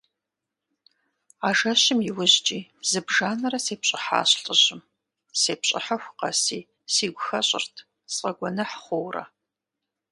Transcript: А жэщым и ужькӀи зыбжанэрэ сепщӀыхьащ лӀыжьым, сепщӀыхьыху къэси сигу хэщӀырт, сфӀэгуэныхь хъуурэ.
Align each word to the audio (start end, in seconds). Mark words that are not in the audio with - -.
А 1.47 1.49
жэщым 1.59 1.99
и 2.09 2.11
ужькӀи 2.21 2.59
зыбжанэрэ 2.89 3.59
сепщӀыхьащ 3.65 4.29
лӀыжьым, 4.43 4.81
сепщӀыхьыху 5.41 6.15
къэси 6.19 6.59
сигу 6.93 7.21
хэщӀырт, 7.27 7.75
сфӀэгуэныхь 8.13 8.75
хъуурэ. 8.83 9.23